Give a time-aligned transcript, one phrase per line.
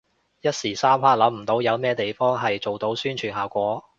[0.41, 3.83] 一時三刻諗唔到有咩地方係做到宣傳效果